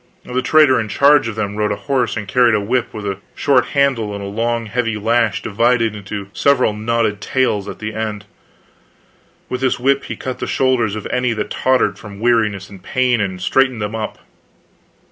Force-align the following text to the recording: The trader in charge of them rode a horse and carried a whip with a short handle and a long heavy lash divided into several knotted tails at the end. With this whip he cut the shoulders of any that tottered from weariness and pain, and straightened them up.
The 0.25 0.41
trader 0.41 0.79
in 0.79 0.87
charge 0.87 1.27
of 1.27 1.35
them 1.35 1.57
rode 1.57 1.71
a 1.71 1.75
horse 1.75 2.17
and 2.17 2.27
carried 2.27 2.55
a 2.55 2.59
whip 2.59 2.91
with 2.91 3.05
a 3.05 3.19
short 3.35 3.65
handle 3.77 4.15
and 4.15 4.23
a 4.23 4.27
long 4.27 4.65
heavy 4.65 4.97
lash 4.97 5.43
divided 5.43 5.95
into 5.95 6.29
several 6.33 6.73
knotted 6.73 7.21
tails 7.21 7.67
at 7.69 7.77
the 7.77 7.93
end. 7.93 8.25
With 9.47 9.61
this 9.61 9.77
whip 9.79 10.05
he 10.05 10.15
cut 10.15 10.39
the 10.39 10.47
shoulders 10.47 10.95
of 10.95 11.05
any 11.11 11.33
that 11.33 11.51
tottered 11.51 11.99
from 11.99 12.19
weariness 12.19 12.67
and 12.67 12.81
pain, 12.81 13.21
and 13.21 13.39
straightened 13.39 13.79
them 13.79 13.93
up. 13.93 14.17